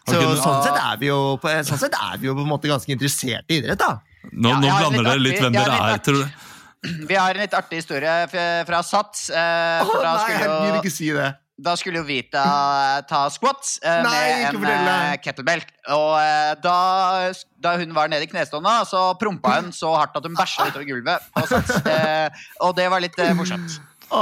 [0.06, 2.44] Så okay, men- sånn, sett er vi jo på, sånn sett er vi jo på
[2.46, 3.96] en måte ganske interessert i idrett, da.
[4.30, 6.30] Nå, Ja, nå blander dere litt hvem dere er, tror du.
[7.10, 8.14] Vi har en litt artig historie
[8.66, 9.30] fra Sats.
[9.30, 11.30] eh, da nei, skulle herregud, jo ikke si det.
[11.62, 12.44] Da skulle jo Vita
[13.06, 15.62] ta squats eh, Nei, med en eh, kettlebell.
[15.94, 16.78] Og eh, da,
[17.62, 20.88] da hun var nede i knestånda, så prompa hun så hardt at hun bæsja utover
[20.90, 21.30] gulvet.
[21.38, 21.78] på Sats.
[21.92, 23.78] Eh, og det var litt eh, morsomt.
[24.12, 24.22] Å,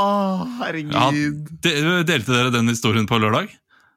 [0.60, 1.48] herregud.
[1.64, 1.74] De,
[2.08, 3.48] delte dere den historien på lørdag?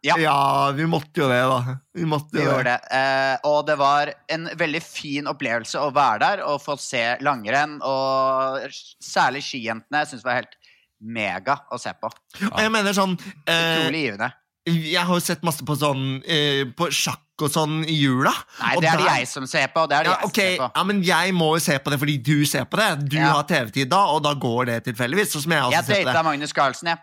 [0.02, 0.16] Ja.
[0.18, 0.70] Ja.
[0.74, 1.76] vi måtte jo det, da.
[1.94, 2.78] Vi måtte Vi jo gjorde det.
[2.90, 7.78] Eh, og det var en veldig fin opplevelse å være der og få se langrenn.
[7.86, 8.66] Og
[9.02, 10.56] særlig skijentene syns det var helt
[11.02, 12.10] mega å se på.
[12.50, 13.14] Og jeg mener sånn
[13.46, 14.32] eh, Utrolig givende.
[14.66, 18.30] Jeg har jo sett masse på sånn eh, På sjakk og sånn i jula.
[18.60, 19.86] Nei, og det er det der- jeg som ser på.
[19.90, 20.50] Det er det Ja, jeg okay.
[20.56, 20.78] som ser på.
[20.78, 23.08] ja, men jeg må jo se på det fordi du ser på det.
[23.10, 23.32] Du Ja.
[23.32, 25.32] har TV-tid da, og da går det tilfeldigvis.
[25.34, 26.98] Sånn som jeg også Jeg data Magnus Carlsen, jeg.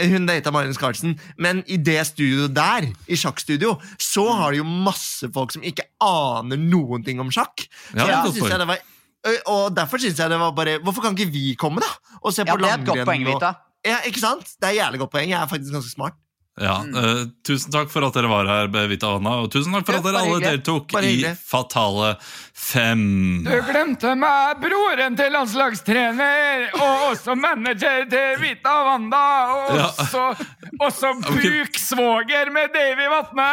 [0.00, 4.64] Hun data Magnus Carlsen, men i det studioet der, i sjakkstudio, så har de jo
[4.66, 7.62] masse folk som ikke aner noen ting om sjakk.
[7.92, 8.78] Så Ja, det derfor synes jeg det var
[9.48, 11.86] og derfor syns jeg det var bare Hvorfor kan ikke vi komme, da?
[12.20, 13.54] Og se Ja, det er et godt poeng, og- Vita.
[13.84, 14.44] Ja, ikke sant?
[14.60, 15.30] Det er et jævlig godt poeng.
[15.30, 16.12] Jeg er faktisk ganske smart.
[16.60, 16.94] Ja, Mm.
[16.94, 19.32] uh, Tusen takk for at dere var her, Bevita og Anna.
[19.42, 21.24] Og tusen takk for at dere alle deltok i.
[21.34, 22.12] Fatale
[22.54, 23.42] fem.
[23.42, 29.88] Du glemte meg, broren til landslagstrener, og også manager til Vita Wanda, og Ja.
[29.90, 30.22] også,
[30.78, 33.50] også buksvoger med Davy Vatne.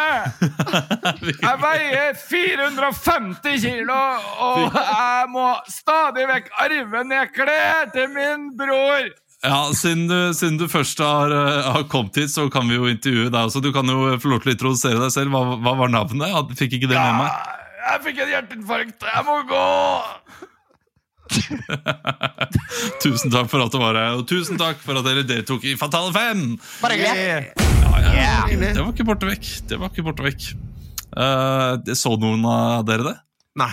[1.42, 3.98] Jeg veier 450 kilo,
[4.46, 9.10] og jeg må stadig vekk arve ned klær til min bror.
[9.42, 12.86] Ja, siden du, siden du først har, eh, har kommet hit, så kan vi jo
[12.86, 13.62] intervjue deg også.
[13.62, 15.34] Du kan jo få lov til å introdusere deg selv.
[15.34, 16.30] Hva, hva var navnet?
[16.30, 17.58] Jeg fikk ikke det med meg.
[17.82, 19.08] Jeg fikk et hjerteinfarkt.
[19.08, 19.64] Jeg må gå.
[23.02, 25.74] Tusen takk for at du var her, og tusen takk for at dere deltok i
[25.80, 26.44] Fatale fem.
[26.82, 27.50] Bare hyggelig.
[27.82, 28.36] Ja, ja.
[28.46, 29.50] Det var ikke borte vekk.
[29.70, 30.52] Det var ikke borte vekk.
[31.12, 33.18] Uh, så noen av dere det?
[33.58, 33.72] Nei.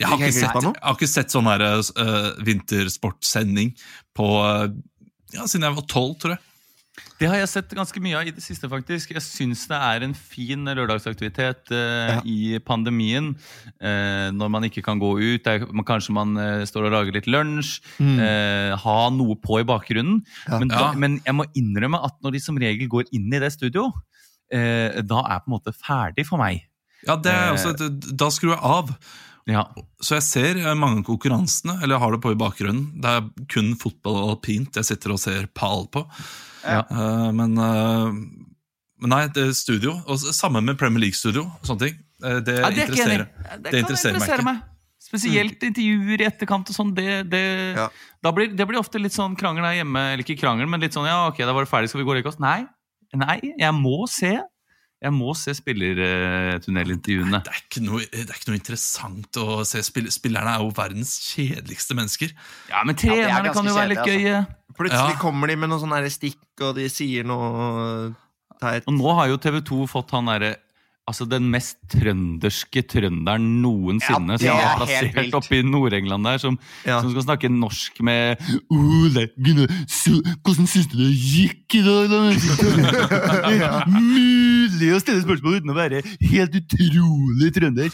[0.00, 3.74] Jeg har, ikke sett, jeg har ikke sett sånn her uh, vintersportsending
[4.16, 4.68] på uh,
[5.34, 6.46] ja, siden jeg var tolv, tror jeg.
[7.20, 9.12] Det har jeg sett ganske mye av i det siste, faktisk.
[9.12, 12.16] Jeg syns det er en fin lørdagsaktivitet eh, Ja.
[12.24, 13.30] i pandemien.
[13.80, 15.46] Eh, når man ikke kan gå ut.
[15.48, 17.78] Er, man, kanskje man eh, står og lager litt lunsj.
[18.00, 20.22] Eh, ha noe på i bakgrunnen.
[20.48, 20.58] Ja.
[20.60, 20.80] Men, Ja.
[20.80, 23.86] da, men jeg må innrømme at når de som regel går inn i det studio,
[24.52, 26.64] eh, da er på en måte ferdig for meg.
[27.06, 27.56] Ja, det er Eh.
[27.56, 28.96] også Da skrur jeg av.
[29.48, 29.64] Ja.
[30.02, 32.84] Så jeg ser eh, mange av konkurransene, eller jeg har det på i bakgrunnen.
[33.00, 36.04] Det er kun fotball og alpint jeg sitter og ser pal på.
[36.64, 36.82] Ja.
[36.92, 38.12] Uh, men, uh,
[39.00, 39.96] men nei, det er studio.
[40.06, 41.46] Og sammen med Premier League-studio.
[41.48, 42.00] og sånne ting.
[42.20, 43.24] Det, Ja, det er interesserer.
[43.30, 44.50] Det, Det interesserer meg interessere ikke.
[44.50, 44.66] meg.
[45.00, 46.90] Spesielt intervjuer i etterkant og sånn.
[46.94, 47.44] Det, det,
[47.78, 47.88] Ja.
[48.22, 50.02] da blir, det blir ofte litt sånn krangel der hjemme.
[50.12, 52.12] Eller ikke krangel, men litt sånn ja, ok, da var det ferdig, skal vi gå
[52.12, 52.38] og legge oss?
[52.38, 52.66] Nei,
[53.16, 54.36] nei, jeg må se.
[55.00, 57.38] Jeg må se spillertunnelintervjuene.
[57.46, 59.80] Det er, ikke noe, det er ikke noe interessant å se.
[59.86, 62.34] Spill, spillerne er jo verdens kjedeligste mennesker.
[62.68, 64.46] Ja, men er trenerne ja, kan jo være litt kjedelig, gøye.
[64.80, 65.20] Plutselig Ja.
[65.22, 68.12] kommer de med noen sånne stikk, og de sier noe
[68.60, 68.84] teit.
[68.86, 70.56] Og nå har jo TV 2 fått han derre
[71.10, 75.34] Altså den mest trønderske trønderen noensinne Ja, som er er plassert vilt.
[75.34, 77.00] oppe i Nord-England der, som, Ja.
[77.02, 78.38] som skal snakke norsk med
[78.70, 79.66] Ole, Gunnar,
[80.44, 82.20] Hvordan syns du det gikk i dag, da?
[84.80, 87.92] Mulig å stille spørsmål uten å være helt utrolig trønder.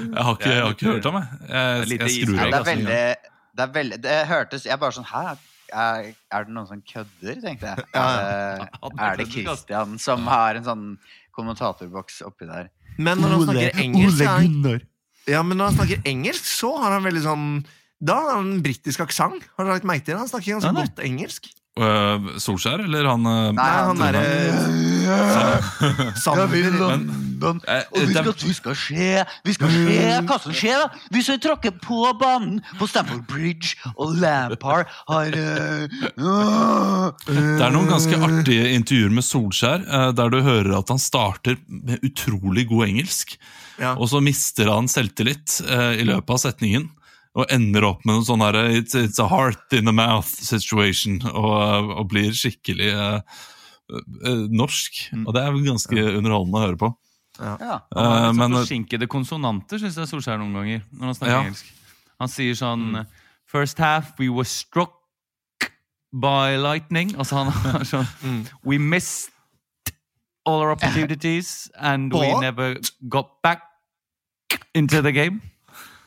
[0.00, 1.22] Jeg har ikke, jeg har ikke hørt om det.
[1.50, 2.50] Jeg, jeg skrur av.
[2.50, 5.22] det er veldig Det, er hørtes Jeg bare sånn Hæ?
[5.70, 7.84] Er, er det noen som kødder, tenkte jeg.
[7.94, 8.68] Altså,
[8.98, 10.84] Er, det- Christian som har en sånn
[11.36, 12.70] kommentatorboks oppi der?
[12.98, 14.80] Men når han snakker engelsk han,
[15.30, 17.46] Ja, men når han snakker engelsk, så har han veldig sånn
[18.02, 19.46] Da har han en britisk aksent.
[19.56, 20.22] Har du lagt merke til det?
[20.24, 21.50] Han snakker ganske godt engelsk.
[21.80, 24.24] Øh, Solskjær, eller han uh, Nei, han derre
[26.20, 27.60] Sander London.
[27.64, 29.06] Eh, Og vi skal, vi skal se
[29.46, 31.00] Vi skal se hva som skjer, da!
[31.14, 35.32] Hvis vi tråkker på banen på Stamford Bridge, og Lampard har.
[37.30, 42.04] Det er noen ganske artige intervjuer med Solskjær, der du hører at han starter med
[42.06, 43.38] utrolig god engelsk,
[43.80, 43.94] Ja.
[43.96, 46.90] og så mister han selvtillit i løpet av setningen.
[47.38, 51.20] Og ender opp med noe sånn her it's, it's a heart in the mouth situation,
[51.30, 53.20] og, og blir skikkelig uh,
[53.94, 54.98] uh, norsk.
[55.22, 56.90] Og det er ganske underholdende å høre på.
[57.40, 57.54] Ja.
[57.60, 60.82] Han har Eh, litt sånn men forsinkede konsonanter, syns jeg Solskjær noen ganger.
[60.90, 61.42] Når han snakker Ja.
[61.46, 61.70] engelsk.
[62.20, 63.06] Han sier sånn
[63.50, 64.92] First half we were struck
[66.12, 67.14] by lightning.
[67.16, 69.30] Altså han har sånn We missed
[70.44, 72.76] all our opportunities, and we never
[73.08, 73.62] got back
[74.74, 75.40] into the game.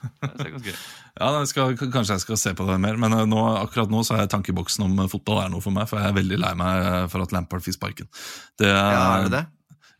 [0.21, 0.77] Det er ganske gøy.
[1.19, 4.01] Ja, jeg skal, Kanskje jeg skal se på det mer, men eh, nå, akkurat nå
[4.07, 6.53] så er tankeboksen om eh, fotball er noe for meg, for jeg er veldig lei
[6.57, 8.09] meg eh, for at Lampard fikk sparken.
[8.57, 9.43] Det, Ja, er det det?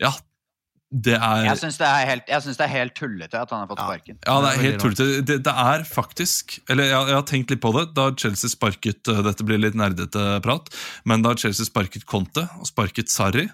[0.02, 0.14] Ja,
[0.94, 3.62] det er Jeg syns det, er helt- jeg synes det er helt tullete at han
[3.64, 4.18] har fått sparken.
[4.26, 5.08] Ja, det er helt tullete.
[5.26, 9.10] Det, det er faktisk Eller jeg, jeg har tenkt litt på det da Chelsea sparket
[9.26, 10.70] Dette blir litt nerdete prat,
[11.10, 13.48] men da Chelsea sparket Conte og sparket Sarri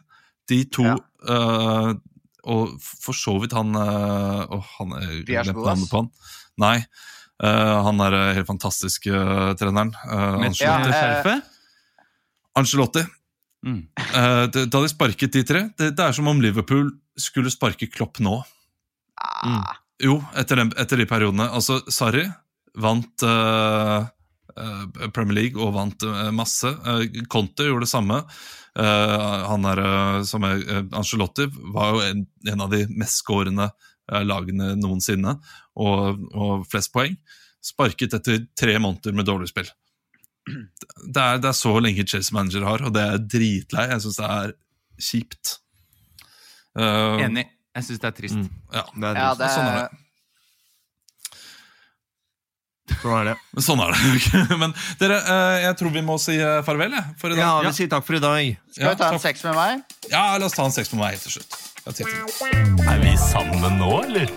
[0.51, 0.97] De to Ja.
[1.31, 1.93] uh,
[2.43, 5.23] Og for så vidt han uh, Åh, han er
[5.95, 6.11] han.
[6.59, 6.75] Nei.
[7.43, 9.93] Uh, han er uh, helt fantastisk uh, treneren.
[10.05, 10.91] Uh, Med Ancelotti.
[10.93, 11.41] Ja, eh.
[12.59, 13.05] Ancelotti.
[13.65, 13.81] Mm.
[14.13, 18.21] Uh, da de sparket de tre det, det er som om Liverpool skulle sparke Klopp
[18.23, 18.37] nå.
[19.19, 21.49] Ah, Jo, etter, den, etter de periodene.
[21.51, 22.23] Altså, Sarri
[22.79, 24.05] vant uh,
[24.55, 26.71] eh, Premier League og vant uh, masse.
[26.87, 28.21] Uh, Conte gjorde det samme.
[28.79, 33.23] Eh, han er, eh, som er eh, Ancelotti var jo en, en av de mest
[33.23, 35.33] skårende eh, lagene noensinne,
[35.79, 37.15] og, og flest poeng.
[37.63, 39.69] Sparket etter tre måneder med dårlig spill.
[40.49, 43.87] Det er, det er så lenge Chelsea manager har, og det er dritlei.
[43.93, 44.53] Jeg syns det er
[45.09, 45.55] kjipt.
[46.77, 47.47] Uh, Enig.
[47.75, 48.45] Jeg syns det er trist.
[48.73, 50.05] Ja, Det er ja, det sånn er det.
[52.99, 53.35] Sånn er det.
[53.53, 53.99] Men Sånn er det.
[54.63, 57.43] Men dere, eh, jeg tror vi må si eh, farvel jeg, for i dag.
[57.45, 58.53] Ja, vi sier takk for i dag.
[58.75, 59.99] Skal vi ta en seks sex med meg?
[60.09, 61.59] Ja, la oss ta en sex med meg helt til slutt.
[62.89, 64.33] Er vi sammen nå, eller?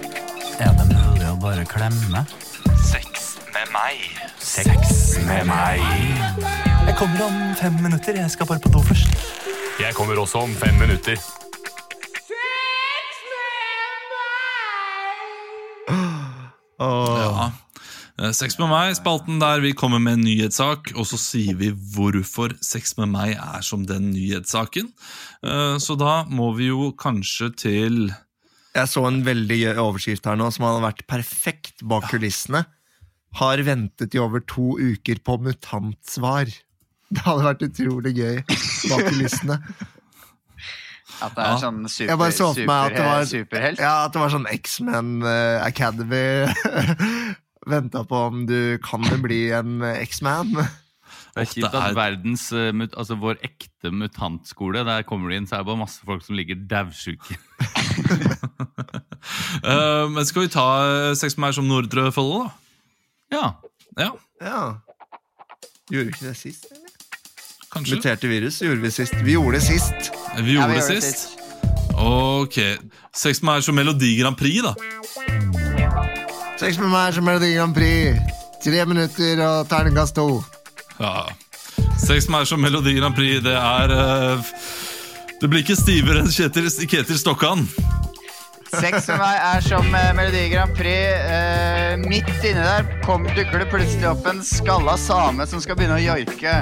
[0.63, 1.02] Er det mulig
[1.33, 2.25] å bare klemme?
[2.85, 4.03] Sex med meg.
[4.39, 5.81] Sex med meg.
[6.87, 8.19] Jeg kommer om fem minutter.
[8.23, 9.15] Jeg skal bare på do først.
[9.81, 11.17] Jeg kommer også om fem minutter.
[16.79, 17.19] Åh.
[17.21, 17.53] Ja.
[18.23, 21.71] Eh, Sex med meg, spalten der vi kommer med en nyhetssak, og så sier vi
[21.95, 24.91] hvorfor Sex med meg er som den nyhetssaken.
[25.45, 28.13] Eh, Så da må vi jo kanskje til
[28.73, 32.65] Jeg så en veldig gøy overskrift her nå som hadde vært perfekt bak kulissene.
[33.41, 36.49] Har ventet i over to uker på mutantsvar.
[37.13, 39.59] Det hadde vært utrolig gøy bak kulissene.
[41.23, 41.59] At det er Ja.
[41.61, 43.79] sånn super, Jeg bare så for meg at det var, superhelt?
[43.79, 46.49] ja, at det var sånn X-Men uh, Academy.
[47.73, 50.57] Venta på om du kan bli en X-Man.
[51.33, 55.47] Det er kjipt er- at verdens, eh, altså vår ekte mutantskole Der kommer du inn,
[55.49, 57.39] så er det bare masse folk som ligger daudsjuke.
[59.65, 62.51] uh, Men skal vi ta eh, Sex med meg som Nordre Follo, da?
[63.33, 63.53] Ja.
[63.99, 64.11] Ja,
[64.43, 64.63] Ja.
[65.93, 66.67] Gjorde vi ikke det sist?
[66.71, 66.93] eller?
[67.73, 67.97] kanskje.
[67.97, 69.15] Muterte virus gjorde vi sist.
[69.25, 70.13] Vi gjorde det sist.
[70.37, 71.39] Vi Ja, vi det sist.
[71.97, 72.59] Ok.
[73.15, 74.75] Sex med meg som Melodi Grand Prix, da.
[76.61, 78.21] Sex med meg som Melodi Grand Prix.
[78.63, 80.45] Tre minutter og terningkast to.
[81.03, 81.27] Ja.
[81.99, 84.53] Sex med meg som Melodi Grand Prix, det er uh,
[85.41, 87.67] Det blir ikke stivere enn Kjetil, Ketil Stokkan.
[88.73, 91.27] Sex med meg er som eh, Melodi Grand Prix.
[91.27, 95.99] Uh, midt inni der kom, dukker det plutselig opp en skalla same som skal begynne
[95.99, 96.55] å joike.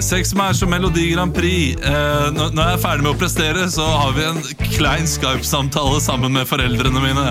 [0.00, 1.76] Sex med meg er som Melodi Grand Prix.
[1.82, 6.38] Uh, når, jeg er ferdig med å prestere, så har vi en klein Skype-samtale sammen
[6.38, 7.28] med foreldrene mine.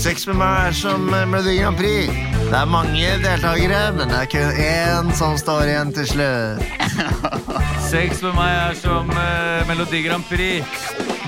[0.00, 2.41] Sex med meg er som Melodi Grand Prix.
[2.52, 6.64] Det er mange deltakere, men det er kun én som står igjen til slutt.
[7.92, 10.82] Sex med meg er som uh, Melodi Grand Prix.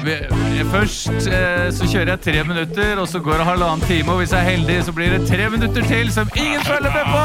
[0.04, 4.12] Eh, Først eh, så kjører jeg tre minutter, og så går det halvannen time.
[4.12, 7.08] Og hvis jeg er heldig, så blir det tre minutter til som ingen følger med
[7.08, 7.24] på!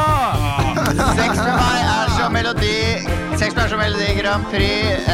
[1.20, 2.78] Sex med meg er som Melodi
[3.36, 5.12] Sex med meg er som Melodi Grand Prix.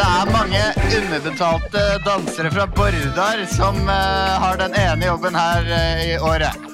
[0.00, 5.70] Det er mange underbetalte dansere fra Bordar som har den ene jobben her
[6.02, 6.69] i året.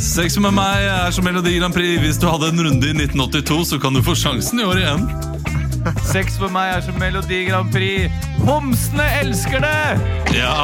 [0.00, 2.00] Sex med meg er som Melodi Grand Prix.
[2.02, 5.04] Hvis du hadde en runde i 1982, så kan du få sjansen i år igjen.
[6.10, 8.12] Sex for meg er som Melodi Grand Prix.
[8.44, 10.36] Homsene elsker det!
[10.36, 10.54] Ja,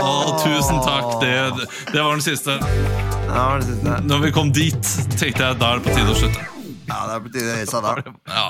[0.00, 1.14] å, tusen takk.
[1.22, 2.58] Det, det var den siste.
[2.60, 4.00] Det var den siste.
[4.08, 6.50] Når vi kom dit, tenkte jeg da er det på tide å slutte.
[6.84, 8.16] Ja, det er på tide å reise seg da.
[8.28, 8.48] Ja.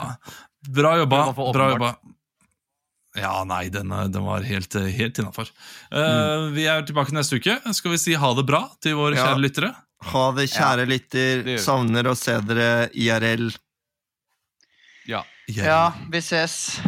[0.75, 1.21] Bra jobba.
[1.55, 1.95] Bra jobba.
[3.15, 5.47] Ja, nei, den, den var helt, helt innafor.
[5.95, 6.49] Mm.
[6.57, 7.61] vi er tilbake neste uke.
[7.77, 9.29] Skal vi si ha det bra til våre Ja.
[9.29, 9.71] kjære lyttere?
[10.11, 11.43] Ha det, kjære lytter.
[11.47, 11.61] det.
[11.63, 13.47] Savner å se dere IRL.
[15.09, 15.23] Ja.
[15.49, 16.81] Ja, vi ses.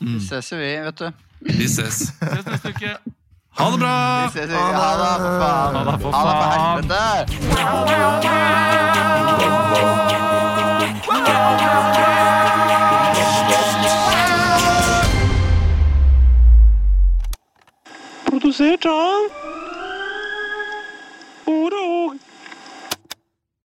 [0.00, 0.18] Mm.
[0.18, 1.12] Vi ses jo, vi, vet du.
[1.46, 2.02] Vi ses.
[2.20, 2.96] Ses neste uke.
[3.60, 3.94] Ha det bra!
[4.26, 4.54] Vi ses, vi.
[4.56, 5.74] Ha det, for faen.
[5.76, 8.10] Ha det, for Ha det, for helvete.
[18.40, 19.26] produsert av
[21.50, 22.29] Ord og